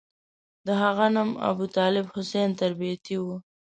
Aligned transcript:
د 0.65 0.67
هغه 0.81 1.05
نوم 1.15 1.31
ابوطالب 1.49 2.05
حسین 2.15 2.49
تربتي 2.59 3.15
وو. 3.23 3.35